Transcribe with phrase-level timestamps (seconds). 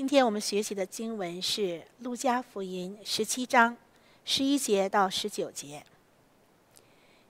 [0.00, 1.60] 今天我们学习的经文是
[1.98, 3.76] 《路加福音》十七章
[4.24, 5.84] 十一节到十九节。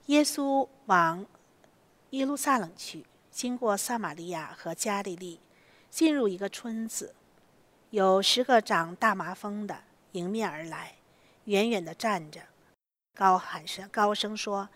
[0.07, 1.27] 耶稣往
[2.11, 5.41] 耶路撒冷去，经过撒玛利亚和加利利，
[5.91, 7.13] 进入一个村子，
[7.91, 9.83] 有十个长大麻风的
[10.13, 10.95] 迎面而来，
[11.47, 12.43] 远远的站着，
[13.17, 14.69] 高喊声高声说：“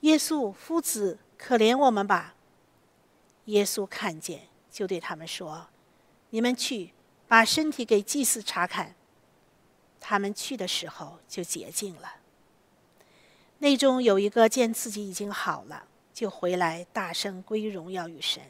[0.00, 2.36] 耶稣夫子，可怜我们吧！”
[3.44, 5.68] 耶稣看见，就对他们说
[6.30, 6.92] ：“你们去。”
[7.26, 8.94] 把身体给祭司查看，
[10.00, 12.16] 他们去的时候就洁净了。
[13.58, 18.42] 内中有一个见自己已经好了，就回来大声归荣耀与神，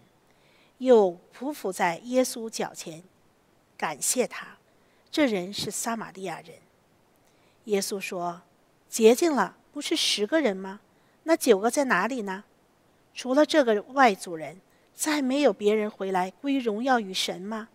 [0.78, 3.04] 又匍匐在耶稣脚前，
[3.76, 4.58] 感谢他。
[5.10, 6.56] 这人是撒玛利亚人。
[7.64, 8.42] 耶稣说
[8.91, 10.80] ：“洁净了，不是十个人吗？
[11.22, 12.44] 那九个在哪里呢？
[13.14, 14.60] 除了这个外族人，
[14.92, 17.68] 再没有别人回来归荣耀与神吗？”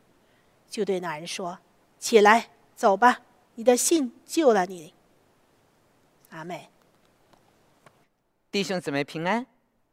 [0.69, 1.59] 就对那人说
[1.97, 3.21] ：“起来，走吧，
[3.55, 4.93] 你的信救了你。”
[6.29, 6.69] 阿妹，
[8.51, 9.45] 弟兄姊妹平安。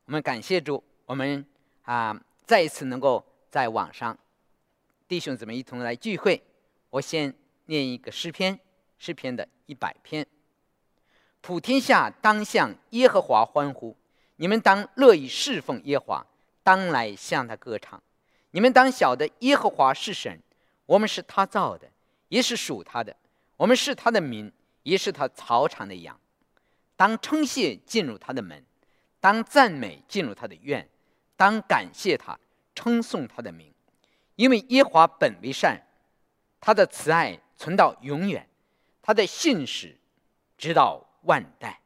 [0.05, 1.45] 我们感谢主，我们
[1.83, 2.15] 啊
[2.45, 4.17] 再一次能够在网上，
[5.09, 6.41] 弟兄姊妹一同来聚会。
[6.91, 8.61] 我先念一个诗篇，
[8.99, 10.27] 诗篇的一百篇。
[11.41, 13.97] 普天下当向耶和华欢呼，
[14.37, 16.27] 你们当乐意侍奉耶和华，
[16.63, 18.01] 当来向他歌唱。
[18.51, 20.41] 你们当晓得耶和华是神。
[20.87, 21.91] 我们是他造的，
[22.29, 23.13] 也是属他的；
[23.57, 24.51] 我们是他的民，
[24.85, 26.19] 也是他草场的羊。
[26.95, 28.65] 当称谢进入他的门，
[29.21, 30.89] 当赞美进入他的院，
[31.37, 32.39] 当感谢他，
[32.75, 33.75] 称颂他的名，
[34.37, 35.83] 因为耶华本为善，
[36.61, 38.49] 他的慈爱存到永远，
[39.03, 39.99] 他的信使
[40.57, 41.81] 直到万代。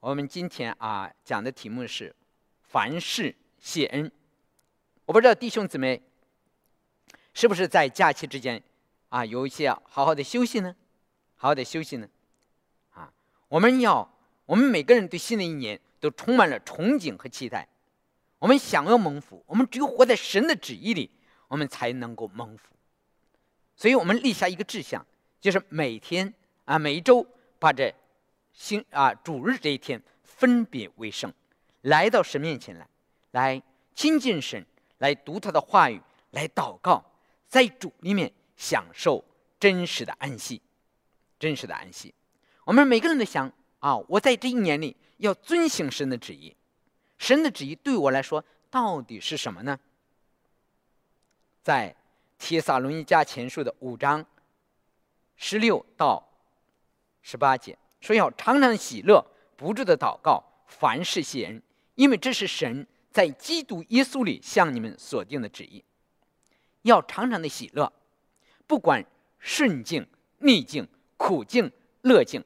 [0.00, 2.14] 我们今天啊讲的题目是
[2.60, 4.10] 凡事谢恩。
[5.06, 6.02] 我不知道弟兄姊妹。
[7.34, 8.62] 是不是在假期之间，
[9.08, 10.74] 啊，有一些好好的休息呢？
[11.36, 12.08] 好好的休息呢？
[12.94, 13.12] 啊，
[13.48, 14.08] 我们要，
[14.46, 17.68] 我们每个人对新的一年都充满了憧憬和期待。
[18.38, 21.10] 我们想要蒙福，我们只有活在神的旨意里，
[21.48, 22.74] 我们才能够蒙福。
[23.74, 25.04] 所以我们立下一个志向，
[25.40, 26.32] 就是每天
[26.66, 27.26] 啊，每一周
[27.58, 27.92] 把这
[28.52, 31.32] 星啊主日这一天分别为圣，
[31.80, 32.88] 来到神面前来，
[33.32, 33.62] 来
[33.94, 34.64] 亲近神，
[34.98, 37.04] 来读他的话语，来祷告。
[37.54, 39.24] 在主里面享受
[39.60, 40.60] 真实的安息，
[41.38, 42.12] 真实的安息。
[42.64, 43.48] 我们每个人都想
[43.78, 46.56] 啊，我在这一年里要遵行神的旨意。
[47.16, 49.78] 神的旨意对我来说到底是什么呢？
[51.62, 51.94] 在
[52.40, 54.26] 帖撒罗尼迦前书的五章
[55.36, 56.28] 十六到
[57.22, 59.24] 十八节说，要常常喜乐，
[59.56, 61.62] 不住的祷告，凡事谢恩，
[61.94, 65.84] 因为这是神在基督耶稣里向你们所定的旨意。
[66.84, 67.92] 要常常的喜乐，
[68.66, 69.04] 不管
[69.38, 70.06] 顺境、
[70.38, 70.86] 逆境、
[71.16, 71.72] 苦境、
[72.02, 72.44] 乐境。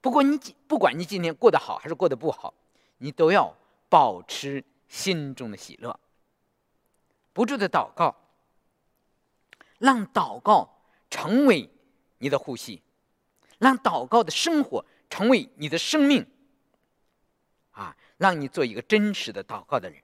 [0.00, 2.54] 不过你不管你今天过得好还是过得不好，
[2.98, 3.56] 你都要
[3.88, 5.98] 保持心中的喜乐，
[7.32, 8.14] 不住的祷告，
[9.78, 11.68] 让祷告成为
[12.18, 12.80] 你的呼吸，
[13.58, 16.26] 让祷告的生活成为你的生命。
[17.72, 20.00] 啊，让你做一个真实的祷告的人。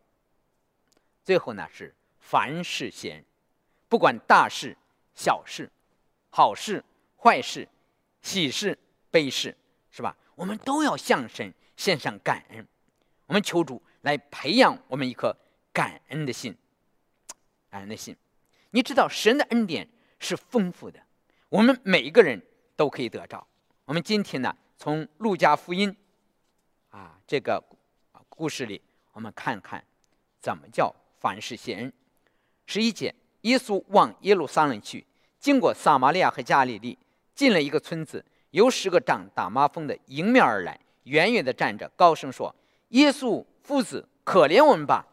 [1.25, 3.25] 最后呢，是凡事先。
[3.90, 4.74] 不管大事、
[5.14, 5.68] 小事、
[6.30, 6.82] 好事、
[7.20, 7.68] 坏事、
[8.22, 8.78] 喜事、
[9.10, 9.54] 悲事，
[9.90, 10.16] 是吧？
[10.36, 12.64] 我们都要向神献上感恩。
[13.26, 15.36] 我们求主来培养我们一颗
[15.72, 16.56] 感恩的心，
[17.68, 18.16] 感恩的心。
[18.70, 19.88] 你知道神的恩典
[20.20, 21.00] 是丰富的，
[21.48, 22.40] 我们每一个人
[22.76, 23.44] 都可以得着。
[23.86, 25.94] 我们今天呢，从路加福音
[26.90, 27.60] 啊这个
[28.28, 28.80] 故事里，
[29.10, 29.84] 我们看看
[30.40, 31.92] 怎么叫凡事谢恩。
[32.66, 33.12] 十一节。
[33.42, 35.06] 耶稣往耶路撒冷去，
[35.38, 36.98] 经过撒玛利亚和加利利，
[37.34, 42.54] 进了一个村子，有十个长大麻风的迎面而来，远远的站着，高声说
[42.90, 45.06] ：“耶稣夫子，可怜我们吧！”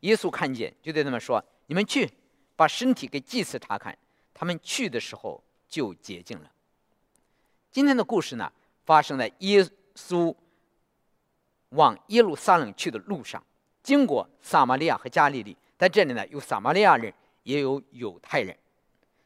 [0.00, 2.10] 耶稣看见，就对他们说：“你们去，
[2.56, 3.96] 把身体给祭司查看。”
[4.34, 6.50] 他们去的时候就洁净了。
[7.70, 8.50] 今天的故事呢，
[8.84, 10.34] 发生在耶稣
[11.70, 13.42] 往耶路撒冷去的路上，
[13.82, 17.12] 经过撒玛利亚和加利利，在这里呢，有撒玛利亚人。
[17.42, 18.56] 也有犹太人，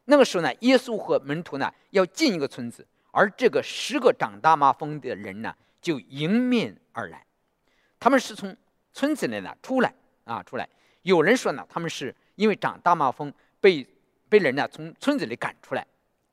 [0.05, 7.27] 那个时候呢，耶稣和门徒呢要进一个村子，而这个十个长大麻风的人呢就迎面而来，
[7.99, 8.57] 他们是从
[8.93, 9.93] 村子里呢出来
[10.25, 10.69] 啊出来。
[11.03, 13.87] 有人说呢，他们是因为长大麻风被
[14.29, 15.87] 被人呢从村子里赶出来，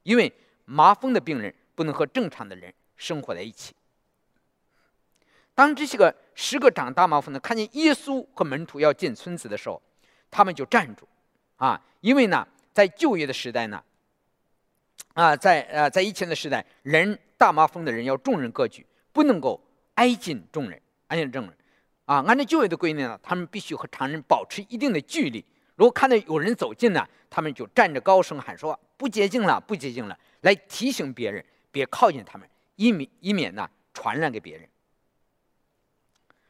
[0.03, 0.31] 因为
[0.65, 3.73] 麻风的病人不能和正常的人生活在一起。
[5.53, 9.81] 当这些个十个长大麻风的看见耶稣和门徒要进村子的时候，
[10.29, 11.07] 他们就站住。
[11.61, 13.83] 啊，因为呢，在旧约的时代呢，
[15.13, 19.63] 啊，在呃在以前的时代，人大麻风的人要众人各举，不能够
[19.93, 21.55] 挨近众人，挨近众人，
[22.05, 25.45] 啊，按照旧约的规定呢，他们必须和常人保持一定的距离。
[25.75, 34.67] 如果看到有人走近呢，他们就站着高声喊说：“不接近了，不接近了！”来提醒别人别靠近他们，以免以免呢传染给别人。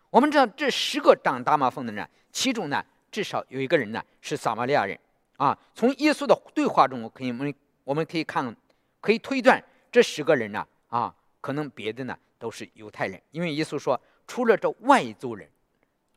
[0.09, 2.81] 我们知道这十个长大麻风的人，其中呢
[3.11, 4.97] 至少有一个人呢是撒玛利亚人
[5.37, 5.57] 啊。
[5.75, 7.53] 从耶稣的对话中，我可以我们
[7.83, 8.55] 我们可以看，
[8.99, 15.49] 可以推断这十个人呢啊，可能别的呢都是犹太人，因为耶稣说除了这外族人，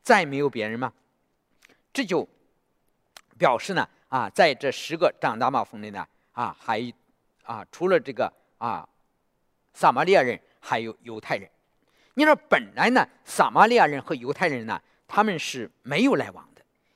[0.01, 0.93] 再没有别人吗？
[1.93, 2.27] 这就。
[3.37, 6.81] 表示呢啊，在这十个长大麻风里呢啊，还
[7.43, 8.87] 啊除了这个啊
[9.73, 11.49] 撒玛利亚人，还有犹太人。
[12.13, 16.47] 你说本来呢，撒玛利亚人和犹太人呢，他们是没有来往，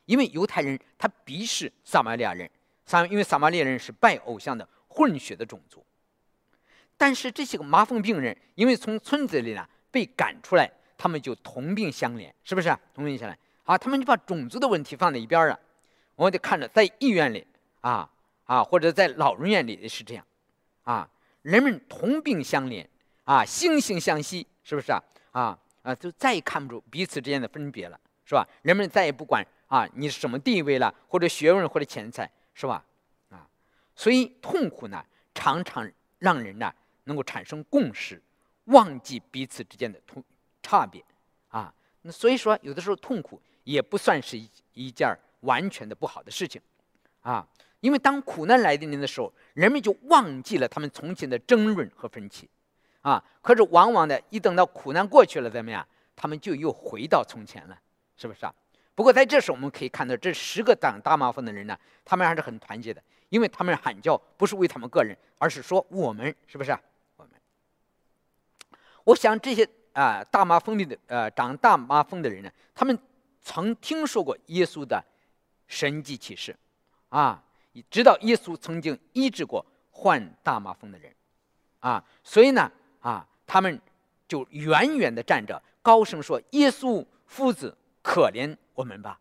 [0.10, 2.50] 因为犹太人他鄙视撒玛利亚人，
[2.84, 5.86] 撒因为撒玛利亚人是拜偶像的混血的种族。
[6.98, 10.68] 但是这些个麻风病人，因为从村子里呢被赶出来，
[10.98, 12.76] 他们就同病相怜，是不是？
[12.92, 13.36] 同病相怜
[13.66, 15.60] 啊，他们就把种族的问题放在一边了。
[16.16, 17.46] 我们得看着，在医院里
[17.82, 18.10] 啊
[18.46, 20.26] 啊，或者在老人院里是这样，
[20.86, 21.08] 啊，
[21.44, 22.84] 人们同病相怜
[23.26, 25.04] 啊，惺惺相惜，是不是啊？
[25.34, 28.44] 啊啊，就再也看不出彼此之间的分别了，是吧？
[28.64, 32.86] 人们再也不管啊，你是什么地位了，或者学问，或者钱财，是吧？
[33.30, 33.48] 啊，
[33.96, 35.02] 所以痛苦呢，
[35.34, 36.70] 常常让人呢
[37.06, 38.22] 能够产生共识，
[38.66, 40.22] 忘记彼此之间的痛
[40.62, 41.02] 差别
[41.48, 41.74] 啊。
[42.02, 45.18] 那所以说，有的时候痛苦也不算是一一件。
[45.44, 46.62] 完全的不好的事情，
[47.22, 47.48] 啊，
[47.80, 52.50] 因为当苦难来临的时候，人们就忘记了他们从前的争论和分歧，
[53.00, 55.88] 啊，可是往往的一等到苦难过去了，怎么样？
[56.14, 57.80] 他们就又回到从前了，
[58.18, 58.54] 是不是啊？
[59.00, 66.82] 不过在这时，我们可以看到这十个长大麻风的人呢，他们还是很团结的，因为他们喊叫不是为他们个人，而是说我们，是不是啊？
[67.16, 67.32] 我们，
[69.06, 73.00] 我想这些啊大麻风病的呃长大麻风的人呢，他们
[73.42, 75.02] 曾听说过耶稣的。
[75.70, 76.58] 神迹启示，
[77.08, 77.42] 啊，
[77.90, 81.14] 知道耶稣曾经医治过患大麻风的人，
[81.80, 82.70] 啊，所以呢，
[83.00, 83.80] 啊，他们
[84.28, 87.78] 就远远的站着，高声说：“耶稣夫子，
[88.10, 89.20] 可怜我们吧，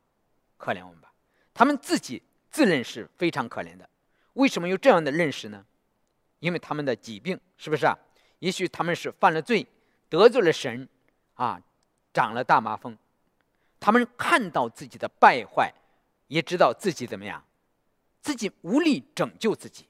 [0.57, 1.13] 可怜我们吧。”
[1.53, 3.87] 他们自己自认是非常可怜的。
[4.33, 5.63] 为什么有这样的认识呢？
[6.39, 7.99] 因为他们的疾病是不是啊？
[8.39, 9.67] 也许他们是犯了罪，
[10.09, 10.89] 得罪了神，
[11.35, 11.61] 啊，
[12.15, 12.97] 长了大麻风。
[13.79, 15.71] 他们看到自己的败坏。
[16.29, 17.43] 也知道自己怎么样，
[18.21, 19.87] 自己无力拯救自己。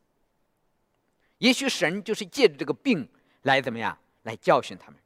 [1.39, 3.09] 也许神就是借着这个病
[3.43, 5.01] 来怎么样，来教训他们。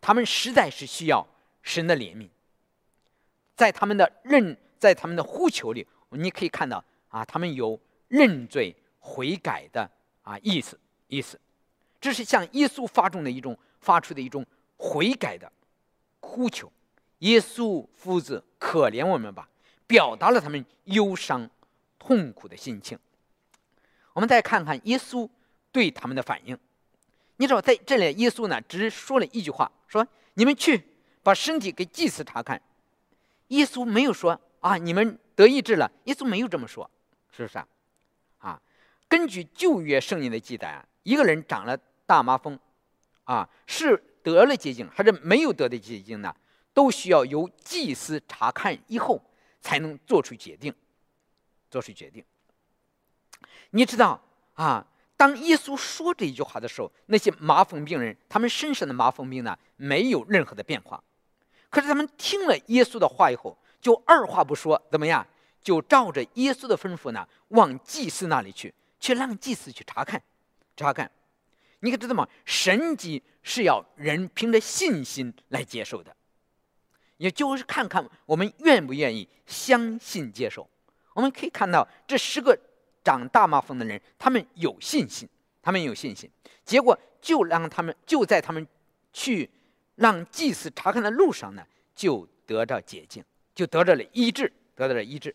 [0.00, 1.24] 他们实在是需要
[1.62, 2.28] 神的怜悯。
[3.62, 7.78] 在他们的认，在他们的呼求里，你可以看到啊，他们有
[8.08, 9.88] 认罪悔改的
[10.22, 10.76] 啊意思
[11.06, 11.40] 意思。
[12.00, 14.44] 这是向耶稣发出的一种发出的一种
[14.76, 15.52] 悔改的
[16.18, 16.72] 呼求。
[17.18, 19.48] 耶稣夫子，可怜我们吧。
[19.86, 21.48] 表达了他们忧伤、
[22.00, 22.98] 痛苦的心情。
[24.12, 25.28] 我们再看看耶稣
[25.70, 26.58] 对他们的反应。
[27.36, 30.04] 你知道，在这里，耶稣呢只说了一句话：“说
[30.34, 30.82] 你们去
[31.22, 32.60] 把身体给祭司查看。”
[33.52, 36.90] 耶稣没有说：“啊，你们得医治了。”耶稣没有这么说，
[37.30, 37.66] 是不是啊？
[38.38, 38.62] 啊，
[39.08, 42.58] 根据旧约圣经的记载啊，一个人长了大麻风，
[43.24, 46.34] 啊，是得了洁净还是没有得的洁净呢？
[46.74, 49.20] 都需要由祭司查看以后。
[49.64, 50.74] 才能做出决定，
[51.70, 52.24] 做出决定。
[53.70, 54.20] 你知道
[54.54, 54.84] 啊？
[55.16, 61.00] 当耶稣说这一句话的时候，那些麻风病人，他们身上的麻风病呢，没有任何的变化。
[61.72, 65.26] 可是他们听了耶稣的话以后，就二话不说，怎么样？
[65.62, 70.22] 就照着耶稣的吩咐呢，往祭司那里去，去让祭司去查看，
[70.76, 71.10] 查看。
[71.80, 72.28] 你可知道吗？
[72.44, 76.14] 神迹是要人凭着信心来接受的。
[77.16, 80.68] 也就是看看我们愿不愿意相信接受。
[81.14, 82.58] 我们可以看到这十个
[83.02, 85.28] 长大麻风的人，他们有信心，
[85.62, 86.28] 他们有信心。
[86.64, 88.66] 结果就让他们就在他们
[89.12, 89.48] 去
[90.02, 95.34] 让祭司查看的路上呢，就得到洁净，就得到了医治，得到了医治。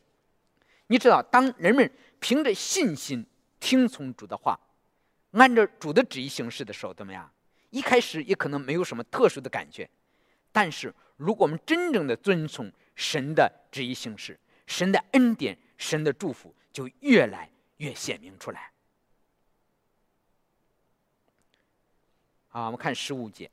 [0.88, 3.26] 你知道，当人们凭着信心
[3.60, 4.60] 听从主的话，
[5.32, 7.32] 按照主的旨意行事的时候，怎么样？
[7.70, 9.90] 一开始也可能没有什么特殊的感觉，
[10.52, 10.94] 但是。
[11.18, 18.72] 如果我们真正的遵从神的旨意行事，神的恩典、神的祝福就越来越显明出来。
[22.50, 23.50] 啊，我们看十五节。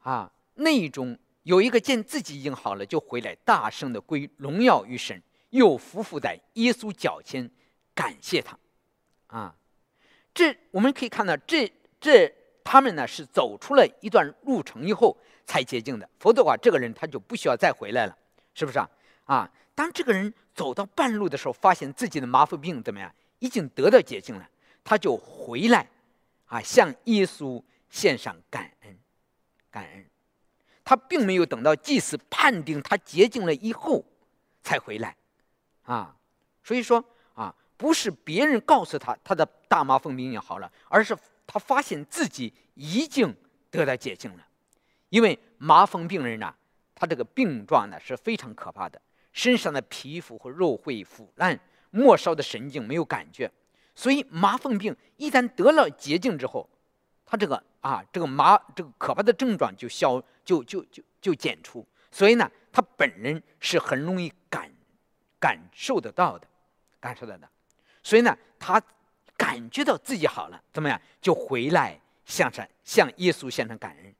[0.00, 7.50] 啊，内中有一个见自己已经好了，就回来大声的归荣耀于神，又匍匐在耶稣脚前，
[7.94, 8.58] 感谢他。
[9.28, 9.54] 啊，
[10.34, 12.32] 这我们可以看到，这这
[12.64, 15.16] 他们呢是走出了一段路程以后
[15.46, 18.16] 才洁净的，否则的话，这个人他就不需要再回来了，
[18.54, 18.90] 是不是啊？
[19.24, 24.48] 啊，当这个人走到半路的时候，发现自己的麻风病怎么样，已经得到洁净了，
[24.82, 25.88] 他就回来，
[26.46, 28.98] 啊，向耶稣献上感恩，
[29.70, 30.04] 感恩。
[30.82, 34.04] 他并没有等到祭司判定他洁净了以后
[34.62, 35.16] 才回来，
[35.82, 36.16] 啊，
[36.64, 43.32] 所以说啊，不是别人告诉他他的大麻风病也好了，而是他发现自己已经
[43.70, 44.44] 得到洁净了。
[45.10, 46.52] 因为麻风病人呢，
[46.94, 49.00] 他这个病状呢是非常可怕的，
[49.32, 51.60] 身上的皮肤和肉会腐烂，
[51.90, 53.50] 末梢的神经没有感觉，
[53.94, 56.68] 所以麻风病一旦得了洁净之后，
[57.30, 60.20] 他这个啊这个麻这个可怕的症状就消。
[60.42, 64.68] 就就就就减除，所以呢，他本人是很容易感
[65.38, 66.48] 感受得到的，
[66.98, 67.48] 感受得到，
[68.02, 68.82] 所以呢，他
[69.36, 74.12] 感觉到自己好了，怎么样，就回来向上向耶稣献上感恩，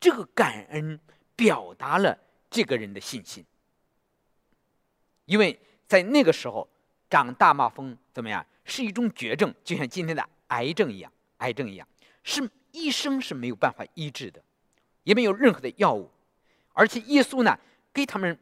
[0.00, 0.98] 这个感恩
[1.36, 2.16] 表达了
[2.48, 3.44] 这个人的信心，
[5.26, 6.66] 因为在那个时候
[7.10, 11.86] 长大麻风怎么样，是一种绝症，就像今天的癌症一样，癌症一样，
[12.24, 14.42] 是医生是没有办法医治的。
[15.04, 16.10] 也没有任何的药物，
[16.72, 17.60] 而且耶稣呢，
[17.92, 18.38] 给他们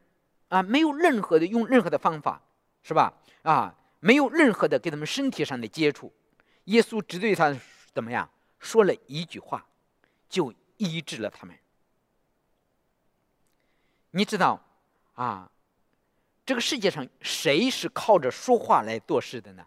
[0.46, 2.40] 啊，没有任何的用任何的方法，
[2.84, 3.12] 是吧？
[3.42, 6.12] 啊，没有任何的给他们身体上的接触，
[6.66, 7.52] 耶稣只对他
[7.92, 9.66] 怎么样说了一句话，
[10.28, 11.58] 就医治了他们。
[14.12, 14.64] 你知道
[15.14, 15.50] 啊，
[16.46, 19.66] 这个世界上谁是靠着说话来做事的呢？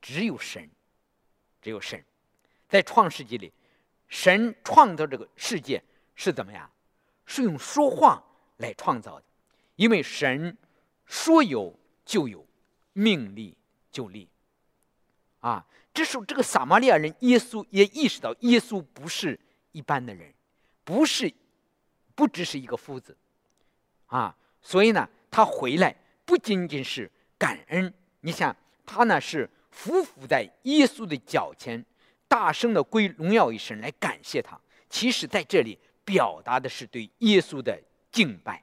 [0.00, 0.70] 只有神，
[1.60, 2.02] 只有神，
[2.74, 3.52] 在创世纪里。
[4.08, 5.80] 神创造这个世界
[6.16, 6.68] 是怎么样？
[7.24, 8.22] 是用说话
[8.56, 9.24] 来创造的，
[9.76, 10.56] 因为神
[11.06, 11.72] 说有
[12.04, 12.44] 就有，
[12.92, 13.56] 命立
[13.92, 14.28] 就立。
[15.38, 19.38] 啊，这时候这个撒玛利亚人耶稣也意识到，耶稣不是
[19.70, 20.32] 一般的人，
[20.84, 21.32] 不是，
[22.16, 23.16] 不只是一个夫子，
[24.06, 28.54] 啊，所以呢，他回来不仅仅是感恩，你想
[28.84, 31.84] 他呢是匍匐在耶稣的脚前。
[32.34, 34.60] 大声的归荣耀一声来感谢他，
[34.90, 38.60] 其实在这里表达的是对耶稣的敬拜，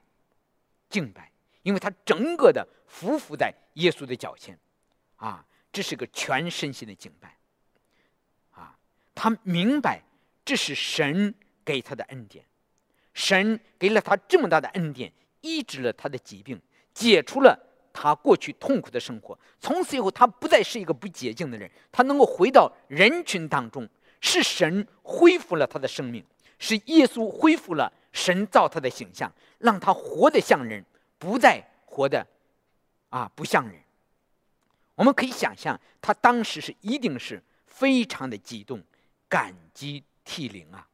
[0.90, 4.58] 敬拜，因为他整个的匍匐在耶稣的脚前，
[5.16, 7.34] 啊，这是个全身心的敬拜，
[8.50, 8.76] 啊，
[9.14, 10.02] 他明白
[10.44, 12.44] 这是神给他的恩典，
[13.14, 15.10] 神给了他这么大的恩典，
[15.40, 16.60] 医治了他的疾病，
[16.92, 17.71] 解除了。
[17.92, 23.88] 他过去痛苦的生活，从此以后，他不再是一个不洁净的人，他能够回到人群当中，
[24.20, 26.24] 是神恢复了他的生命，
[26.58, 30.84] 是耶稣恢复了神造他的形象，让他活得像人，
[31.18, 32.26] 不再活得
[33.10, 33.80] 啊不像人。
[34.94, 38.82] 我们可以想象，他当时是一定是非常的激动，
[39.28, 40.88] 感激涕零啊。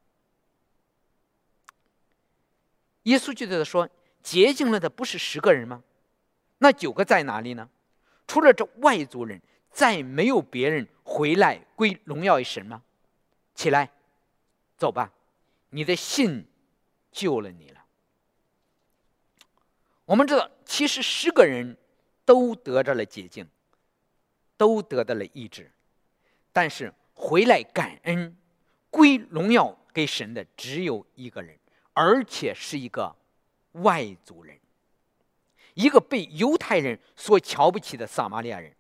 [3.05, 3.89] 耶稣就在说
[4.23, 5.83] ：“洁净了的不是十个人吗？”
[6.59, 7.69] 那九个在哪里呢？
[8.27, 12.83] 除了这外族人，再没有别人回来归荣耀于神吗？
[13.55, 13.91] 起来，
[14.77, 15.13] 走吧，
[15.71, 16.47] 你的信
[17.11, 17.85] 救了你了。
[20.05, 21.77] 我们知道，其实十个人
[22.25, 23.49] 都得着了洁净，
[24.57, 25.71] 都得到了医治，
[26.53, 28.37] 但是回来感恩
[28.91, 31.59] 归荣耀给神的只有一个人，
[31.93, 33.15] 而且是一个
[33.73, 34.59] 外族人。
[35.79, 38.75] 一个被犹太人所瞧不起的撒玛利亚人，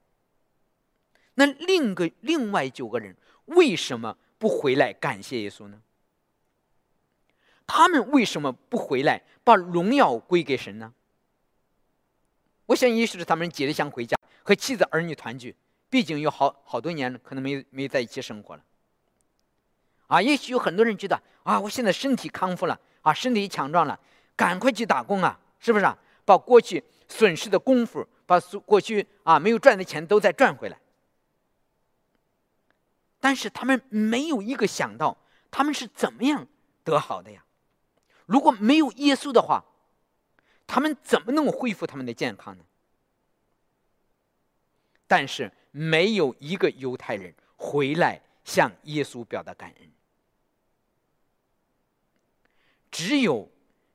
[1.34, 5.80] 那另个另外九个人为什么不回来感谢耶稣呢？
[7.68, 10.92] 他们为什么不回来把荣耀归给神呢？
[12.66, 15.54] 我想也许是他们急着想回家和妻子儿女团聚，
[15.88, 18.64] 毕竟有好好多年可能没没在一起生活了。
[20.08, 24.00] 啊，也许有很多人觉得啊，我现在身体康复了啊，身体强壮了，
[24.34, 25.96] 赶快去打工啊，是不是啊？
[26.28, 30.78] 把过去损失的功夫，把过去啊没有赚的钱都再赚回来。
[33.18, 35.16] 但是他们没有一个想到
[35.50, 36.46] 他们是怎么样
[36.84, 37.42] 得好的呀？
[38.26, 39.64] 如果没有耶稣的话，
[40.66, 42.64] 他们怎么能恢复他们的健康呢？
[45.06, 49.90] 但是没有一个犹太人回来向耶稣表达感恩，
[52.90, 53.50] 只有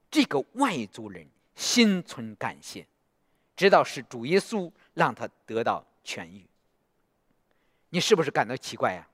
[0.09, 1.27] 这个外族人。
[1.55, 2.87] 心存感谢，
[3.55, 6.45] 知道是主耶稣让他得到痊愈。
[7.89, 9.07] 你是不是感到奇怪呀？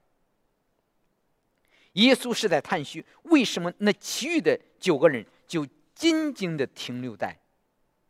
[1.93, 7.37] 耶稣是在叹息，为什么那其余的九个人就静静的停留在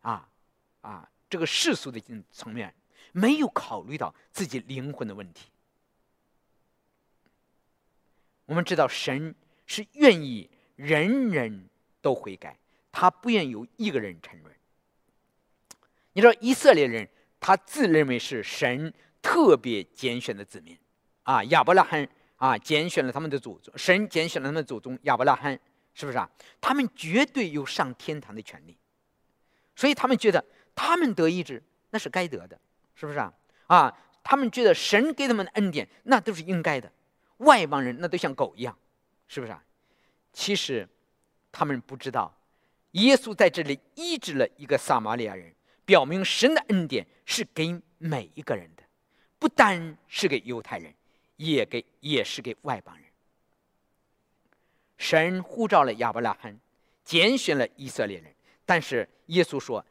[0.02, 0.30] 啊
[0.82, 2.00] 啊这个世俗的
[2.32, 2.76] 层面，
[3.14, 5.50] 没有考虑到自己灵魂的问题。
[8.46, 9.34] 我们知道，神
[9.66, 11.70] 是愿意人人
[12.02, 12.60] 都悔改，
[13.00, 14.54] 他不愿有一个人沉沦。
[16.12, 17.08] 你知道，以色列人
[17.40, 20.78] 他自认为是神特别拣选的子民，
[21.24, 25.58] 啊，亚伯拉罕啊拣选了他们的祖宗，神拣选了他们的祖宗亚伯拉罕，
[25.94, 26.30] 是不是啊？
[26.60, 28.78] 他们绝对有上天堂的权利，
[29.78, 30.44] 所以他们觉得
[30.76, 32.60] 他们得医治那是该得的，
[32.96, 33.34] 是不是啊？
[33.68, 36.92] 啊，他们觉得神给他们的恩典那都是应该的。
[37.38, 38.78] 外邦人那都像狗一样，
[39.30, 39.64] 是不是啊？
[40.34, 40.86] 其实
[41.50, 42.36] 他们不知道，
[42.92, 45.54] 耶稣在这里医治了一个撒玛利亚人，
[45.86, 48.84] 表明神的恩典是给每一个人的，
[49.38, 50.94] 不单是给犹太人，
[51.36, 53.06] 也给也是给外邦人。
[54.98, 56.60] 神呼召了亚伯拉罕，
[57.06, 58.34] 拣选了以色列人，
[58.66, 59.86] 但是耶稣说，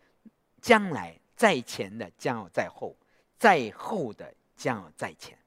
[0.60, 2.96] 将来在前的将要在后，
[3.38, 5.38] 在后的将要在前。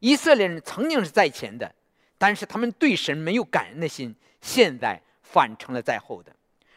[0.00, 1.74] 以色列人曾经是在前的，
[2.18, 5.00] 但是他们对神没有感恩的心，现在
[5.34, 6.32] 反成了在后的。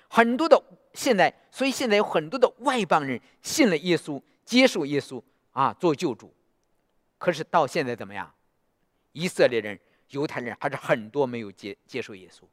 [0.10, 0.60] 很多的
[0.96, 5.22] 现在，所以现在有很多的外邦人信了耶稣，接受耶稣
[5.52, 6.34] 啊做救主。
[7.20, 8.34] 可是到现在怎么样？
[9.12, 12.46] 以色列人、犹太人还是很多没有接接受耶稣，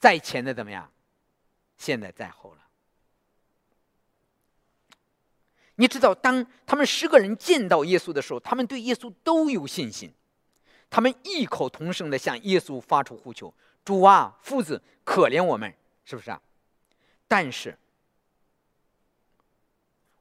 [0.00, 0.90] 在前的怎么样？
[1.78, 2.58] 现在在后了。
[5.76, 10.12] 你知道，当他们十个人见到耶稣的时候，他们对耶稣都有信心，
[10.88, 13.52] 他们异口同声的向耶稣发出呼求
[13.84, 15.72] ：“主啊，夫子，可怜我们！”
[16.04, 16.40] 是不是啊？
[17.26, 17.76] 但是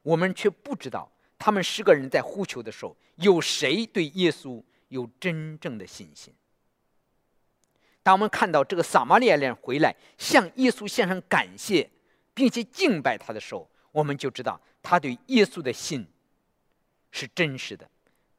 [0.01, 6.33] 我们却不知道，他们十个人在呼求的时候，有谁对耶稣有真正的信心？
[8.01, 11.89] 当我们看到这个撒玛利亚人回来向耶稣献上感谢，
[12.33, 14.59] 并且敬拜他的时候，我们就知道。
[14.81, 16.05] 他对耶稣的信
[17.11, 17.89] 是真实的，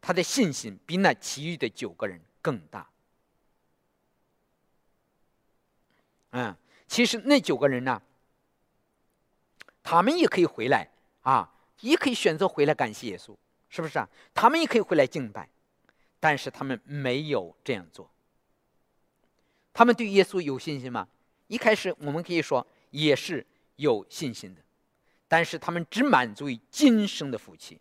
[0.01, 2.87] 他的信心比那其余的九个人更大。
[6.37, 6.55] 嗯，
[6.89, 8.03] 其实那九个人呢，
[9.85, 10.91] 他们也可以回来
[11.23, 13.37] 啊，也可以选择回来感谢耶稣，
[13.69, 14.09] 是不是啊？
[14.35, 15.49] 他们也可以回来敬拜，
[16.19, 18.11] 但是他们没有这样做。
[19.73, 21.07] 他们对耶稣有信心吗？
[21.47, 24.61] 一开始我们可以说也是有信心的。
[25.29, 27.81] 但是他们只满足于今生的福气，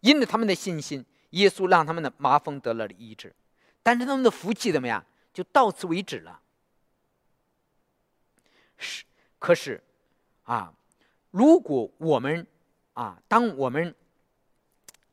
[0.00, 3.34] 因着他们的信心，耶稣让他们的麻风得了医治，
[3.82, 5.04] 但是他们的福气怎么样？
[5.32, 6.40] 就到此为止了。
[8.84, 9.04] 是，
[9.38, 9.82] 可是，
[10.44, 10.72] 啊，
[11.30, 12.46] 如果我们
[12.92, 13.94] 啊，当我们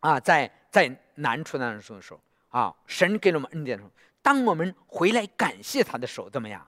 [0.01, 6.67] 啊在在难处当中的时候，啊，神给了我们恩典的时候，当我们回来感谢他的时候，怎么样？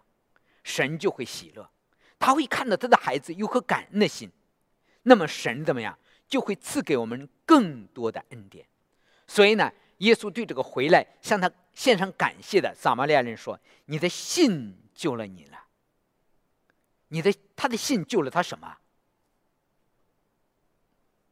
[0.64, 1.70] 神就会喜乐，
[2.18, 4.32] 他会看到他的孩子有颗感恩的心。
[5.04, 8.66] 那么神怎么样，就会赐给我们更多的恩典。
[9.28, 15.58] 所以呢，耶稣对这个回来向他献上感谢的撒玛利亚人说：“你的信救了你了。
[17.14, 18.76] 你的他的信救了他什么？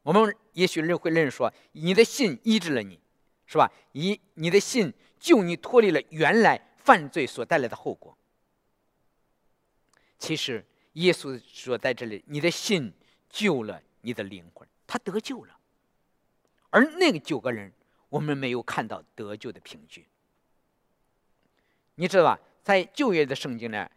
[0.03, 2.99] 我们也许人会认为说，你的信医治了你，
[3.47, 3.71] 是吧？
[3.93, 8.15] 以你的信救你脱离了原来犯罪所带来的后果。
[10.19, 10.63] 其实
[10.93, 12.93] 耶稣说在这里，你的信。”
[13.33, 15.57] 救了你的灵魂，他得救了。
[16.69, 17.71] 而那个九个人，
[18.09, 20.05] 我们没有看到得救的凭据。
[21.95, 22.37] 你知道吧？
[22.61, 23.89] 在旧约的圣经呢，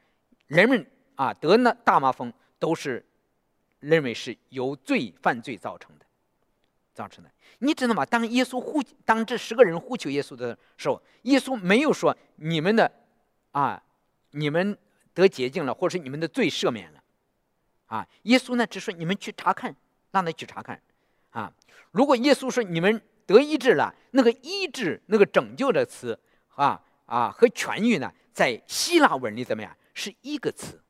[0.46, 3.04] 人们啊得那大麻风都是
[3.80, 6.06] 认为是由罪犯罪造成的，
[6.94, 7.30] 造成的。
[7.58, 8.04] 你知道吗？
[8.04, 12.90] 当耶稣呼，当这十个人呼求耶稣的时候，耶稣没有说你们的
[13.52, 13.82] 啊，
[14.30, 14.76] 你们
[15.12, 17.02] 得洁净了，或者是你们的罪赦免了。
[17.86, 19.74] 啊，耶稣呢只说你们去查看，
[20.10, 20.80] 让他去查看。
[21.30, 21.52] 啊，
[21.92, 26.18] 如果耶稣说你们得医治了，那个医治、那个拯救的词，
[26.56, 29.76] 啊啊和痊愈呢，在希腊文里怎么样？
[29.94, 30.80] 是一个词。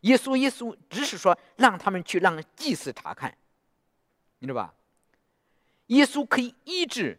[0.00, 3.36] 耶稣耶稣只是说让他们去让祭司查看，
[4.38, 4.74] 你知道吧？
[5.86, 7.18] 耶稣可以医治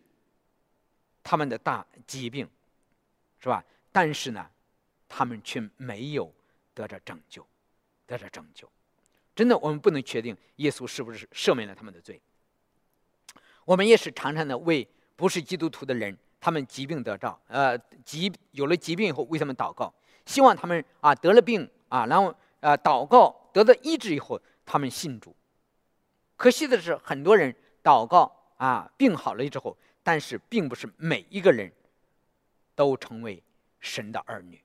[1.24, 2.50] 他们的大疾病，
[3.40, 3.64] 是吧？
[3.92, 4.50] 但是呢，
[5.08, 6.34] 他们却没有
[6.74, 7.46] 得着拯救。
[8.10, 8.68] 得着拯救，
[9.36, 12.20] 真的，我们不能确定耶稣是不是赦免了他们的罪。
[13.66, 19.94] 我们也是常常的为不是基督徒的人，他们疾病得着，呃，疾有了疾病以后为他们祷告，
[20.26, 25.36] 希望他们啊得了病啊，然后呃祷告得到医治以后，他们信主。
[26.36, 31.72] 可惜的是，很多人祷告啊病好了之后，但是并不是每一个人
[32.76, 33.42] 都成为
[33.80, 34.62] 神的儿女，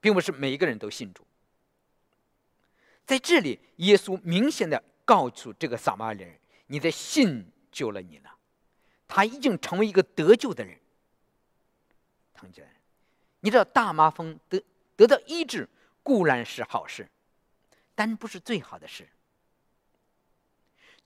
[0.00, 1.26] 并不是每一个人都信主。
[3.06, 8.34] 在这里，耶稣明显的告诉这个撒玛利亚人：“你的信救了你了，
[9.06, 10.78] 他已经成为一个得救的人。”
[12.34, 12.66] 同学，
[13.40, 14.64] 你知道大麻风得
[14.96, 15.68] 得到医治
[16.04, 17.08] 固然是好事，
[17.96, 19.08] 但不是最好的事。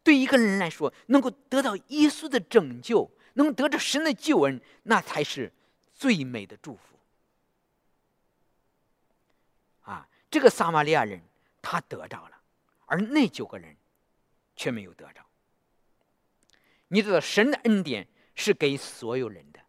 [0.02, 5.52] 对一个人来说，能够得到耶稣的拯救，能得着神的救恩，那才是
[5.94, 6.98] 最美的祝福。
[9.82, 11.22] 啊，这个撒玛利亚人
[11.62, 12.38] 他得着了，
[12.87, 13.76] 而那九个人
[14.56, 15.24] 却没有得着。
[16.88, 19.61] 你知道，神的恩典是给所有人的，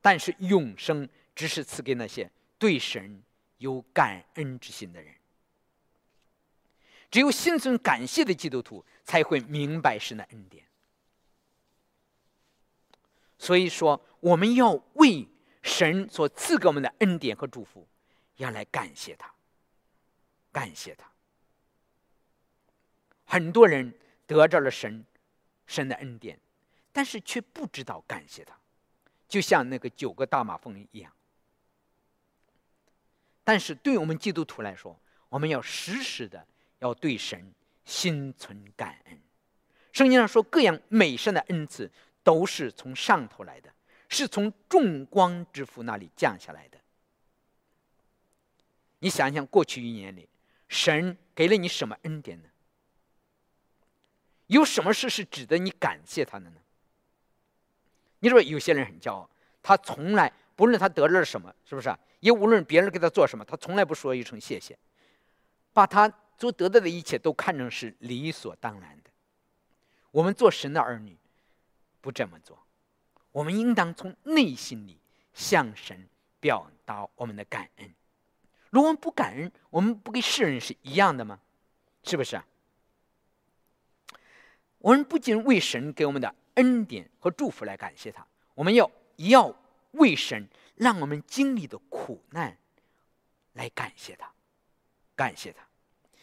[0.00, 3.22] 但是永生只是赐给那些对神
[3.64, 5.14] 有感恩之心的人。
[7.10, 10.66] 只有心存感谢的基督徒才会明白神的恩典。
[13.38, 15.26] 所以说，我们要为
[15.62, 17.88] 神所赐给我们的恩典和祝福，
[18.36, 19.32] 要来感谢他，
[20.52, 21.10] 感谢他。
[23.24, 23.94] 很多人
[24.26, 25.04] 得着了神
[25.66, 26.38] 神的恩典，
[26.92, 28.54] 但是却不知道感谢他，
[29.26, 31.10] 就像那个九个大马蜂一样。
[33.44, 36.44] 但是对我们基督徒来说，我们要时时的。
[36.80, 37.50] 要对神
[37.86, 39.18] 心存感恩。
[39.90, 41.90] 圣经上说，各样美善的恩赐
[42.22, 43.72] 都是从上头来的，
[44.10, 46.78] 是从众光之父那里降下来的。
[48.98, 50.28] 你想想，过去一年里，
[50.68, 52.48] 神给了你什么恩典呢？
[54.48, 56.56] 有什么事是值得你感谢他的呢？
[58.18, 59.30] 你说有些人很骄傲，
[59.62, 61.96] 他从来不论他得了什么，是不是？
[62.24, 64.78] 也无论别人给他做什么，他从来不说一声谢谢，
[65.72, 66.12] 把他。
[66.36, 69.10] 所得到的一切都看成是理所当然的。
[70.10, 71.16] 我们做神的儿女，
[72.02, 72.58] 不这么做。
[73.30, 74.98] 我们应当从内心里
[75.32, 76.06] 向神
[76.40, 77.94] 表达我们的感恩。
[78.68, 81.38] 如果我们不感恩，我们不跟世人是一样的吗？
[82.02, 82.42] 是不是？
[84.78, 89.54] 我们不仅为神给我们的恩典和祝福来感谢他，我们要要
[89.92, 92.58] 为神让我们经历的苦难
[93.52, 94.32] 来感谢他，
[95.14, 95.66] 感谢他。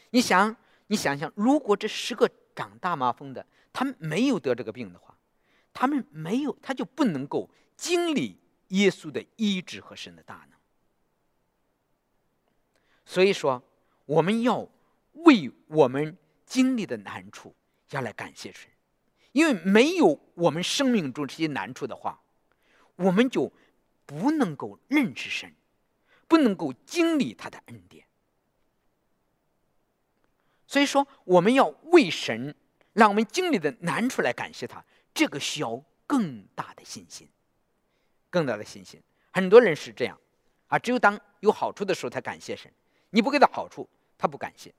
[0.10, 0.56] 你想，
[0.88, 5.18] 你想想，如果这十个长大麻风的，他们没有得这个病的话，
[5.74, 8.38] 他们没有，他就不能够经历
[8.70, 10.60] 耶稣的医治和神的大能。
[13.06, 13.64] 所以说，
[14.06, 14.68] 我们要
[15.14, 17.56] 为我们经历的难处
[17.92, 18.70] 要来感谢神，
[19.32, 22.22] 因为没有我们生命中这些难处的话，
[22.98, 23.52] 我们就
[24.20, 25.56] 不能够认识神，
[26.28, 28.06] 不能够经历他的恩典。
[30.68, 32.54] 所以说，我们要为神
[32.92, 37.30] 让我们经历的难处来感谢他，这个需要更大的信心，
[38.30, 39.02] 更大的信心。
[39.32, 40.20] 很多人是这样，
[40.68, 42.70] 啊，只有当有好处的时候才感谢神。
[43.12, 44.74] 你不给他好处，他不感谢，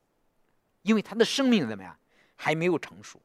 [0.82, 1.98] 因为他的生命怎么样，
[2.36, 3.18] 还没有成熟。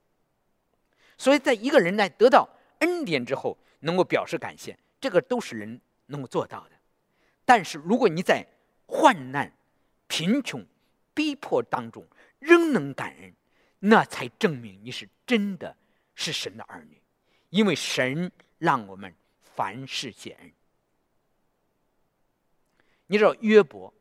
[1.17, 2.47] 所以在一个人在得到
[2.79, 6.71] 恩典之后，能够表示感谢，这个都是人能够做到的。
[7.45, 8.45] 但是如果你在
[8.85, 9.51] 患难、
[10.07, 10.65] 贫穷、
[11.13, 12.05] 逼迫当中，
[12.39, 13.33] 仍能感恩，
[13.79, 15.75] 那才证明你是真的
[16.15, 17.01] 是神的儿女，
[17.49, 20.51] 因为神让我们凡事谢恩。
[23.07, 23.93] 你知道约伯，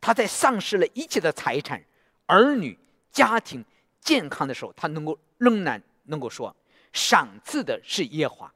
[0.00, 1.84] 他在丧失了一切的财产、
[2.26, 2.78] 儿女、
[3.10, 3.64] 家庭、
[4.00, 6.54] 健康的时候，他能够仍然能够说：
[6.92, 8.52] 赏赐的是耶华，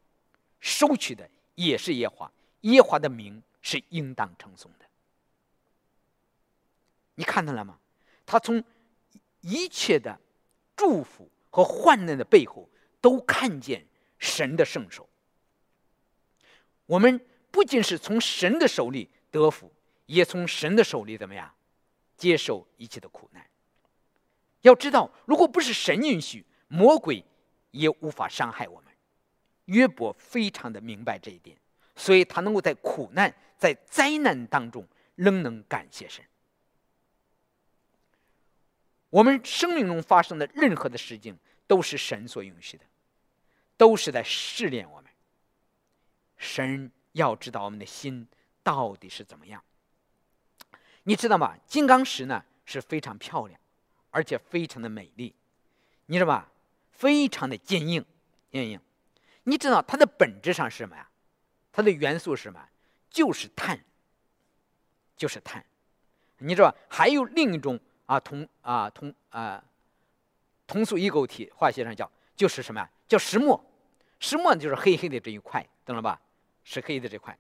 [0.61, 2.31] 收取的也是耶华，
[2.63, 4.87] 耶华的名是应当称颂的。
[7.15, 7.79] 你看到了吗？
[8.25, 8.63] 他从
[9.41, 10.21] 一切的
[10.77, 12.69] 祝福和患难的背后，
[13.01, 13.87] 都看见
[14.19, 15.09] 神的圣手。
[16.87, 17.21] 我们
[17.51, 19.73] 不仅是从神的手里得福，
[20.07, 21.55] 也从神的手里怎么样
[22.17, 23.45] 接受一切的苦难。
[24.63, 27.25] 要知道，如果不是神允许，魔鬼
[27.73, 28.93] 也无法伤害我们。
[29.67, 31.57] 约伯非常的明白这一点，
[32.01, 36.25] 所以他能够在苦难、在灾难当中，仍能感谢神。
[39.11, 41.37] 我们生命中发生的任何的事情，
[41.67, 42.87] 都是神所允许的，
[43.77, 45.11] 都是在试炼我们。
[46.39, 48.27] 神要知道我们的心
[48.63, 49.63] 到底是怎么样。
[51.03, 51.55] 你知道吗？
[51.67, 53.61] 金刚石呢是非常漂亮，
[54.09, 55.35] 而且非常的美丽，
[56.07, 56.51] 你知道吧？
[56.93, 58.03] 非常的坚硬，
[58.51, 58.81] 坚硬。
[59.43, 61.10] 你知道它的本质上是什么呀？
[61.73, 62.69] 它的元素是什么？
[63.09, 63.79] 就是碳，
[65.17, 65.65] 就是碳。
[66.39, 67.79] 你知道还有另一种。
[68.07, 69.63] 啊，同啊同啊，
[70.67, 72.91] 同素异构体，化学上叫就是什么呀？
[73.07, 73.65] 叫石墨，
[74.19, 76.21] 石墨就是黑黑的这一块，懂了吧？
[76.65, 77.39] 是黑的这块，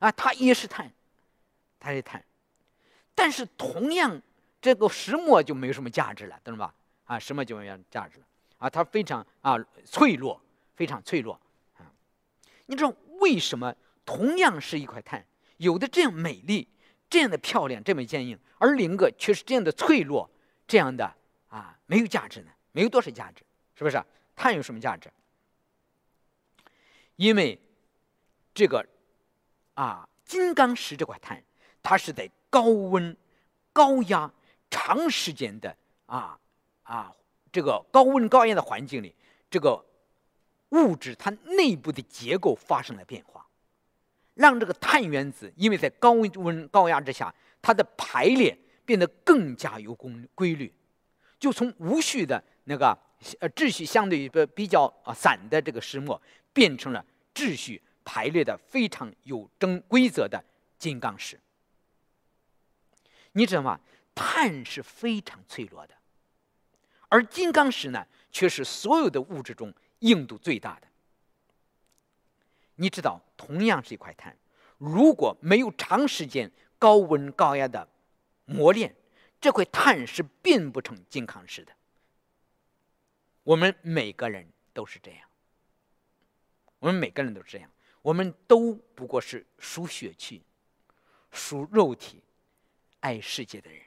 [0.00, 0.92] 啊，它也是碳，
[1.78, 2.24] 它是碳，
[3.14, 4.20] 但是同样
[4.60, 6.74] 这个石墨就没有什么价值了，懂了吧？
[7.04, 8.26] 啊，石墨就没有价值了
[8.58, 10.42] 啊，它非常啊脆弱，
[10.74, 11.38] 非常脆弱
[11.78, 11.86] 啊。
[12.66, 15.24] 你知道为什么同样是一块碳，
[15.56, 16.68] 有的这样美丽、
[17.08, 20.28] 这样的漂亮、这么坚硬，而另一个却是这样的脆弱、
[20.66, 21.14] 这样的
[21.48, 22.50] 啊没有价值呢？
[22.72, 23.42] 没有多少价值，
[23.74, 24.02] 是不是？
[24.36, 25.10] 碳有什么价值？
[27.16, 27.60] 因为
[28.54, 28.86] 这个
[29.74, 31.42] 啊，金刚石这块碳，
[31.82, 33.16] 它是在高温、
[33.72, 34.32] 高压、
[34.70, 36.38] 长时间的啊
[36.84, 37.14] 啊
[37.52, 39.14] 这个高温高压的环境里，
[39.50, 39.84] 这个
[40.70, 43.46] 物质它内部的结构发生了变化，
[44.34, 50.72] 让这个碳原子因为在高温高压之下，它的排列变得更加有规规律，
[51.38, 52.98] 就从无序的那个
[53.38, 56.20] 呃秩序相对于比较啊散的这个石墨，
[56.52, 57.04] 变成了
[57.34, 57.82] 秩序。
[58.02, 60.42] 排列的非常有正规则的
[60.78, 61.38] 金刚石，
[63.32, 63.78] 你知道吗？
[64.14, 65.94] 碳是非常脆弱的，
[67.08, 70.88] 而金刚石呢，却是所有的物质中硬度最大的。
[72.74, 74.36] 你知道，同样是一块碳，
[74.78, 77.88] 如果没有长时间高温高压的
[78.44, 78.94] 磨练，
[79.40, 81.72] 这块碳是变不成金刚石的。
[83.42, 85.28] 我们每个人都是这样，
[86.78, 87.70] 我们每个人都是这样。
[88.02, 90.42] 我们都不过是属血气、
[91.30, 92.22] 属肉体、
[93.00, 93.82] 爱世界的人。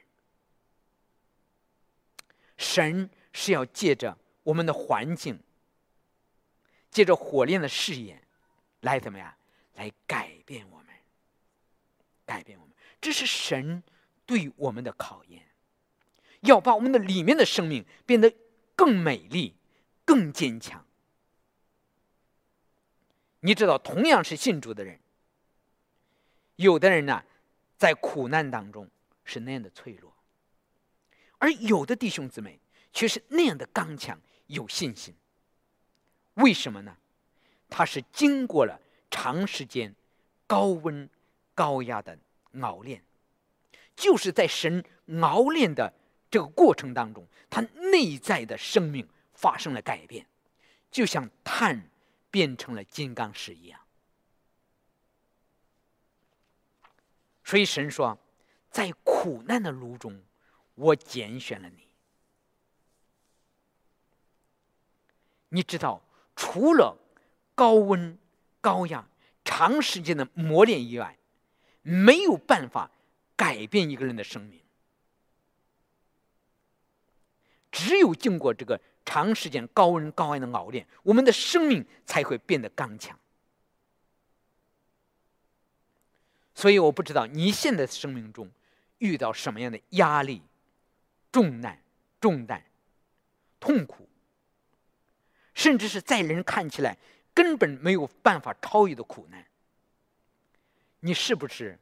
[2.56, 5.40] 神是要借着我们的环境，
[6.94, 8.22] 借着火炼的试验，
[8.82, 9.34] 来怎么样？
[9.74, 10.86] 来改变我们，
[12.24, 12.72] 改变我们。
[13.00, 13.82] 这是神
[14.24, 15.44] 对我们的考验，
[16.42, 18.32] 要把我们的里面的生命变得
[18.76, 19.56] 更美丽、
[20.04, 20.86] 更坚强。
[23.40, 25.00] 你知道，同样是信主的人，
[26.54, 27.24] 有的人呢，
[27.76, 28.88] 在苦难当中
[29.24, 30.14] 是那样的脆弱，
[31.38, 32.60] 而有的弟兄姊妹
[32.92, 35.12] 却是那样的刚强、有信心。
[36.34, 36.96] 为什么呢？
[37.68, 39.94] 它是经过了长时间
[40.46, 41.08] 高温、
[41.54, 42.18] 高压的
[42.60, 43.02] 熬炼，
[43.96, 44.84] 就是在神
[45.22, 45.92] 熬炼的
[46.30, 47.60] 这个过程当中，它
[47.92, 50.26] 内在的生命发生了改变，
[50.90, 51.88] 就像碳。
[52.34, 53.80] 变成了金刚石一样，
[57.44, 58.18] 所以神说，
[58.72, 60.20] 在苦难的路中，
[60.74, 61.86] 我拣选了你。
[65.50, 66.02] 你知道，
[66.36, 66.96] 除了
[67.54, 68.18] 高温、
[68.60, 69.08] 高压、
[69.44, 71.18] 长时间的磨练以外，
[71.82, 72.90] 没有办法
[73.36, 74.60] 改变一个人的生命。
[77.70, 78.80] 只有经过这个。
[79.06, 83.16] 长时间高温高压的熬炼，我们的生命才会变得刚强。
[86.54, 88.50] 所以我不知道你现在生命中
[88.96, 90.40] 遇到什么样的压力、
[91.30, 91.78] 重难、
[92.18, 92.64] 重担、
[93.60, 94.08] 痛苦，
[95.54, 96.96] 甚至是在人看起来
[97.32, 99.46] 根本没有办法超越的苦难，
[101.00, 101.78] 你是不是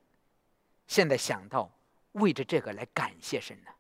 [0.87, 1.71] 现在想到
[2.13, 3.71] 为着这个来感谢神呢？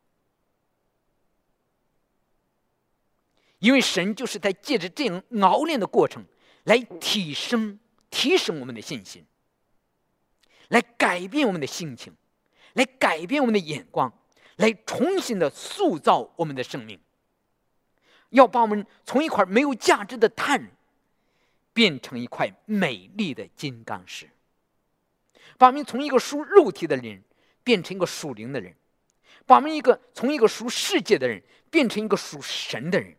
[3.58, 6.24] 因为神就是在借着这样熬炼的过程，
[6.64, 7.78] 来提升、
[8.10, 9.24] 提升我们的信心，
[10.68, 12.12] 来改变我们的心情，
[12.72, 14.12] 来改变我们的眼光，
[14.56, 16.98] 来重新的塑造我们的生命，
[18.32, 20.70] 要把我们从一块没有价值的碳，
[21.72, 24.28] 变成一块美丽的金刚石，
[25.56, 27.22] 把我们从一个属肉体的人
[27.62, 28.74] 变成一个属灵的人，
[29.46, 33.14] 把我们一个从一个属世界的人变成一个属神的人。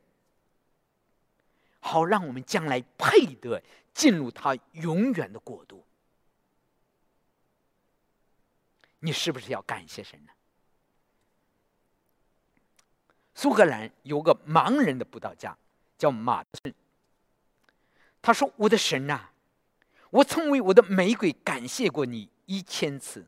[1.80, 3.62] 好，让我们将来配得
[3.93, 5.86] 进入他永远的国度。
[8.99, 10.32] 你是不是要感谢神呢？
[13.43, 15.58] 苏格兰有个盲人的布道家，
[15.97, 16.73] 叫马顿。
[18.21, 19.32] 他说：“我的神呐，
[20.12, 23.27] 我曾为我的玫瑰感谢过你一千次，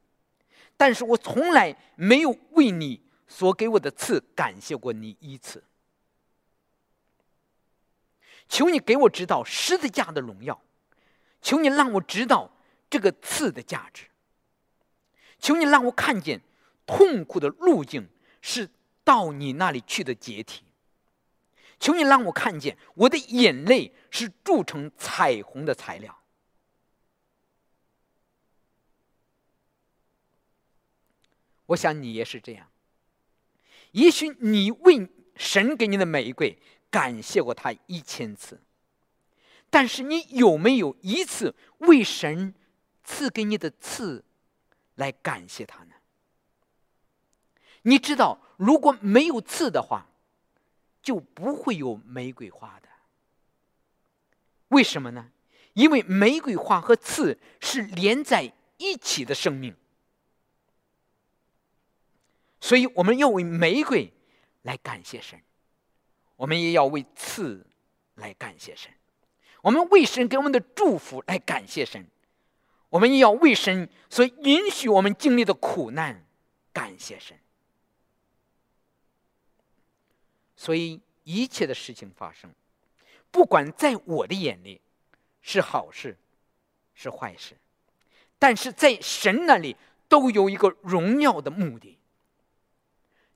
[0.78, 5.62] 但是我从来没有为你所给我的刺感谢过你一次。”
[8.47, 10.62] 求你给我知道十字架的荣耀，
[11.41, 12.49] 求你让我知道
[12.89, 14.06] 这个刺的价值。
[15.39, 16.39] 求你让我看见
[16.86, 18.08] 痛苦的路径
[18.41, 18.69] 是
[19.06, 20.65] 到你那里去的解体。
[21.80, 26.20] 求你让我看见我的眼泪是铸成彩虹的材料。
[31.68, 32.70] 我想你也是这样。
[33.91, 36.60] 也许你为神给你的玫瑰。
[36.91, 38.62] 感谢过他一千次，
[39.70, 42.56] 但是你有没有一次为神
[43.04, 44.24] 赐给你的赐
[44.94, 45.96] 来感谢他呢？
[47.82, 50.08] 你知道，如果没有刺的话，
[51.02, 52.89] 就不会有玫瑰花的。
[54.70, 55.32] 为什么呢？
[55.74, 59.76] 因为玫瑰花和刺是连在一起的生命，
[62.62, 64.13] 所以我们要为玫瑰
[64.62, 65.41] 来感谢神，
[66.38, 67.68] 我们也要为刺
[68.15, 68.89] 来感谢神，
[69.62, 72.08] 我们为神给我们的祝福来感谢神，
[72.89, 76.26] 我们也要为神所允许我们经历的苦难
[76.72, 77.38] 感谢神。
[80.65, 82.49] 所以一切的事情发生，
[83.30, 84.82] 不管在我的眼里。
[85.47, 86.17] 是好事，
[86.95, 87.56] 是坏事，
[88.39, 89.75] 但是在神那里
[90.08, 91.99] 都有一个荣耀的目的，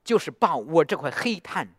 [0.03, 1.69] 就是把我这块黑炭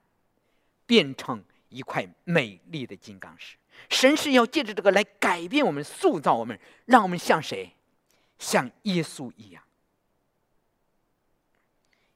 [0.87, 3.57] 变成一块美丽的金刚石。
[3.89, 7.75] 神是要借着这个来改变我们、塑造我们，让我们像谁？
[8.39, 9.61] 像耶稣一样。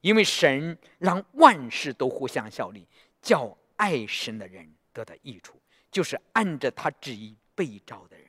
[0.03, 2.87] 因为神让万事都互相效力，
[3.25, 5.61] 叫爱神的人得到益处，
[5.91, 7.35] 就是按着他旨意。
[7.57, 8.27] 被召的人，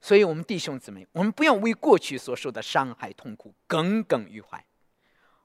[0.00, 4.64] 所以，我们弟兄姊妹，我们不要为过去所受的伤害、痛苦耿耿于怀。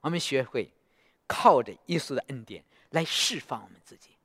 [0.00, 0.72] 我们学会
[1.26, 4.16] 靠着耶稣的恩典来释放我们自己。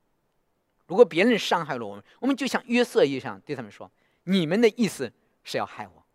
[0.88, 3.92] 如果别人伤害了我们，我们就像约瑟一样对他们说
[4.24, 5.12] ：“你们的意思
[5.44, 6.06] 是要害我，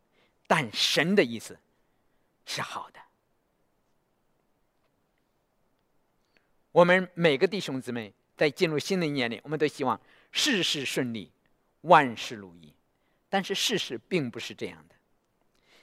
[0.47, 1.59] 但神的意思
[2.47, 2.99] 是好的。”
[6.75, 10.01] 我们每个弟兄姊妹在进入新的一年里，我们都希望。
[10.33, 11.31] 事事顺利，
[11.83, 12.75] 万事如意，
[13.29, 14.97] 但是事实并不是这样的。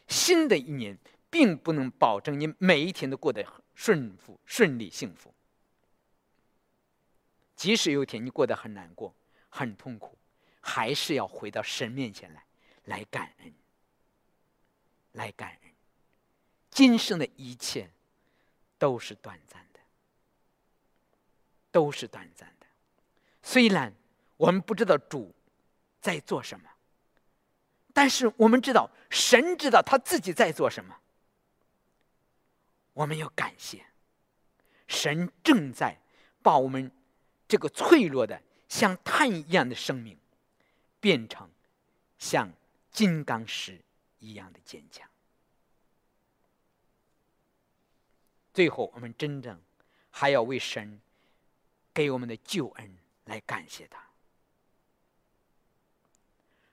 [0.09, 0.97] 新的一年
[1.29, 3.41] 并不能保证你每一天都过得
[3.73, 5.33] 顺服、顺利、幸福。
[7.55, 9.15] 即使有一天你过得很难过、
[9.47, 10.17] 很痛苦，
[10.59, 12.43] 还是要回到神面前来，
[12.83, 13.53] 来感恩，
[15.13, 15.71] 来感恩。
[16.69, 17.89] 今生的一切
[18.77, 19.65] 都是短暂，
[21.71, 22.65] 都是短暂的，
[23.41, 23.93] 虽然。
[24.37, 25.31] 我们不知道主
[25.99, 26.67] 在做什么，
[27.93, 30.97] 但是我们知道神知道他自己在做什么。
[32.93, 33.85] 我们要感谢
[34.87, 35.95] 神正在
[36.41, 36.91] 把我们
[37.47, 40.17] 这个脆弱的像碳一样的生命
[40.99, 41.47] 变成
[42.17, 42.51] 像
[42.89, 43.79] 金刚石
[44.17, 45.07] 一样的坚强。
[48.55, 49.61] 最后，我们真正
[50.09, 50.99] 还要为神
[51.93, 54.03] 给我们的救恩来感谢他。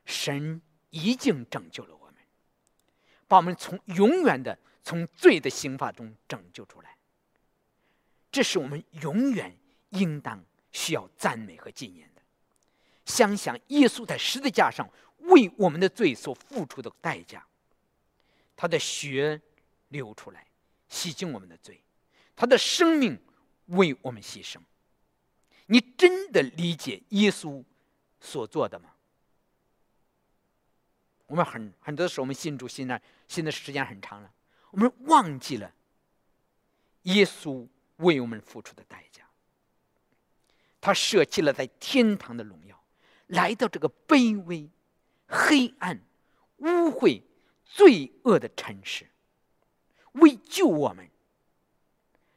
[0.04, 2.14] 神已经拯救了我们，
[3.26, 6.96] 把我们从永远的从罪的刑罚中拯救出来。
[8.30, 9.54] 这是我们永远
[9.90, 12.22] 应当需要赞美和纪念的。
[13.04, 17.46] 想想耶稣在十字架上为我们的罪所付出的代价，
[18.56, 19.40] 他的血
[19.88, 20.46] 流出来，
[20.88, 21.82] 洗净我们的罪，
[22.36, 23.18] 他的生命
[23.66, 24.58] 为我们牺牲。
[25.70, 27.62] 你真的理解耶稣
[28.20, 28.90] 所做的吗？
[31.26, 34.32] 我们很很多时候，我们信主信了信的时间很长了，
[34.70, 35.70] 我们忘记了
[37.02, 39.28] 耶稣为我们付出的代价。
[40.80, 42.82] 他舍弃了在天堂的荣耀，
[43.26, 44.70] 来到这个卑微、
[45.26, 46.00] 黑暗、
[46.58, 47.20] 污秽、
[47.64, 49.06] 罪恶的城市，
[50.12, 51.10] 为救我们，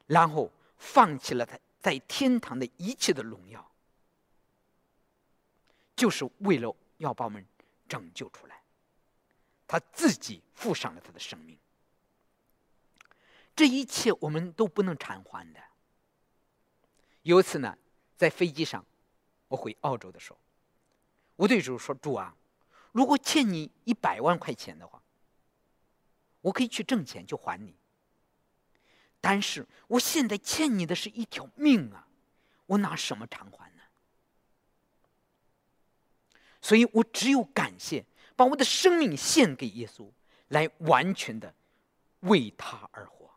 [0.07, 3.71] 然后放弃了他在天堂的一切的荣耀，
[5.95, 7.45] 就是为了要把我们
[7.87, 8.61] 拯救出来。
[9.67, 11.57] 他自己付上了他的生命，
[13.55, 15.61] 这一切我们都不能偿还的。
[17.23, 17.77] 有一次呢，
[18.17, 18.85] 在飞机上，
[19.47, 20.39] 我回澳洲的时候，
[21.37, 22.35] 我对主说：“主啊，
[22.91, 25.01] 如果欠你一百万块钱的话，
[26.41, 27.73] 我可以去挣钱就还你。
[29.21, 32.07] 但是我现在欠你的是一条命啊，
[32.65, 33.83] 我拿什么偿还呢？
[36.61, 38.03] 所以我只有感谢。”
[38.33, 40.09] 把我的生命献给耶稣，
[40.47, 41.53] 来完全的
[42.21, 43.29] 为他而活。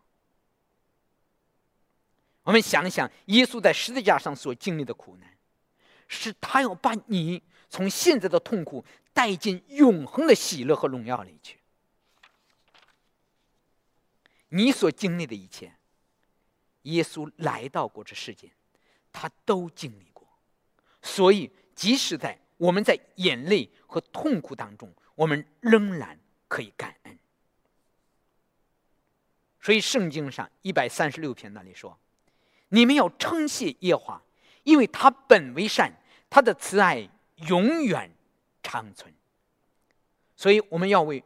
[2.45, 5.37] 我们想想，耶稣在十字架上所经历的苦难，
[6.09, 8.83] 是他要把你从现在的痛苦
[9.13, 11.59] 带进永恒的喜乐和荣耀里去。
[14.49, 15.74] 你所经历的一切，
[16.85, 18.51] 耶稣来到过这世间，
[19.13, 20.27] 他都经历过。
[21.03, 26.19] 所以，即使在我们在眼泪和痛苦当中，我们仍然
[26.49, 27.19] 可以感恩。
[29.61, 31.99] 所以圣经上一百三十六篇那里说
[32.69, 34.23] ：“你们要称谢耶和华，
[34.63, 35.93] 因为他本为善，
[36.29, 37.09] 他的慈爱
[37.49, 38.11] 永远
[38.63, 39.13] 长存。”
[40.37, 41.23] 所以我们要为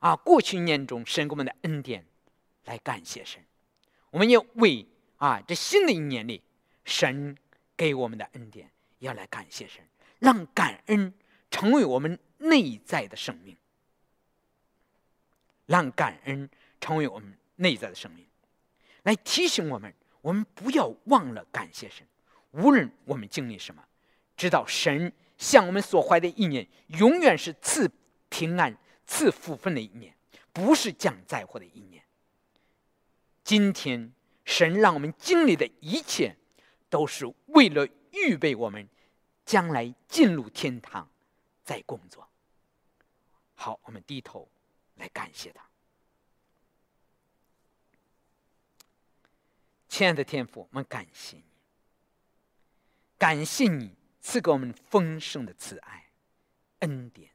[0.00, 2.04] 啊过去一年中神给我们的恩典
[2.64, 3.42] 来感谢神。
[4.10, 4.86] 我们要为
[5.18, 6.42] 啊这新的一年里
[6.84, 7.36] 神
[7.76, 9.86] 给我们的恩典，要来感谢神，
[10.18, 11.14] 让感恩
[11.50, 13.56] 成为我们内在的生命，
[15.66, 16.48] 让感恩
[16.80, 18.26] 成为我们内在的生命，
[19.02, 22.06] 来提醒我们，我们不要忘了感谢神。
[22.52, 23.84] 无论我们经历什么，
[24.36, 27.90] 知道神向我们所怀的意念，永远是赐
[28.28, 30.14] 平安、赐福分的一念，
[30.52, 32.02] 不是降灾祸的一念。
[33.44, 34.12] 今天
[34.48, 36.34] 神让我们经历的一切，
[36.88, 38.88] 都是为了预备我们
[39.44, 41.06] 将来进入天堂，
[41.62, 42.26] 在工作。
[43.54, 44.48] 好，我们低头
[44.94, 45.68] 来感谢他，
[49.86, 51.44] 亲爱的天父，我们感谢你。
[53.18, 56.10] 感谢你赐给我们丰盛的慈爱、
[56.78, 57.30] 恩典，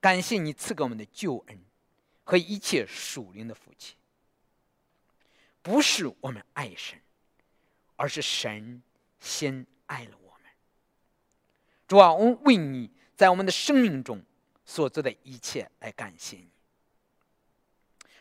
[0.00, 1.64] 感谢你赐给我们的救恩
[2.24, 3.94] 和一切属灵的福气。
[5.62, 6.98] 不是我们爱神，
[7.96, 8.82] 而是神
[9.18, 10.50] 先爱了我们。
[11.86, 14.22] 主啊，我们为你在我们的生命中
[14.64, 16.48] 所做的一切来感谢你。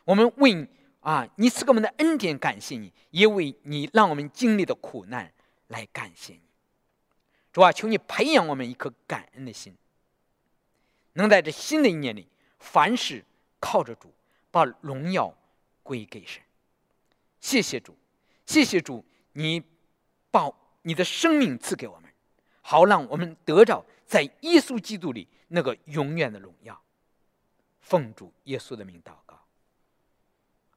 [0.03, 0.67] 我们为你
[1.01, 5.31] 啊你赐给我们的恩典感谢你，也为你让我们经历的苦难
[5.67, 6.41] 来感谢你。
[7.53, 9.75] 主啊，求你培养我们一颗感恩的心，
[11.13, 12.27] 能在这新的一年里，
[12.59, 13.25] 凡事
[13.59, 14.13] 靠着主，
[14.51, 15.33] 把荣耀
[15.83, 16.41] 归给神。
[17.47, 17.97] 谢谢主，
[18.45, 19.63] 谢谢主，你
[20.29, 22.11] 把你的生命赐给我们，
[22.59, 26.83] 好让我们得着在耶稣基督里那个永远的荣耀。
[27.79, 29.39] 奉主耶稣的名祷告，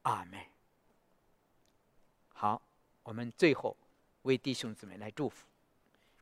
[0.03, 0.39] 阿门。
[2.35, 2.63] 好，
[3.03, 3.77] 我们最后
[4.23, 5.49] 为弟兄姊妹来祝福。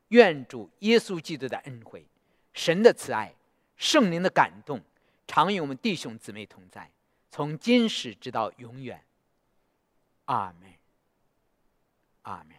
[0.08, 2.06] 愿主耶稣基督的恩惠、
[2.54, 3.34] 神的慈爱、
[3.76, 4.80] 圣灵的感动，
[5.26, 6.90] 常与我们弟兄姊妹同在，
[7.30, 9.04] 从今时直到永远。
[10.28, 10.78] 阿门。
[12.22, 12.57] 阿门。